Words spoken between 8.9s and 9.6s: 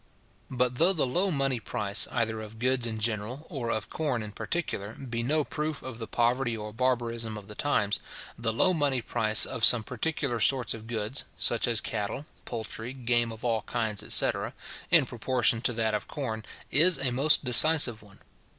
price